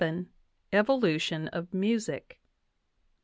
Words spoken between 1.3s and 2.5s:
OF MUSIC.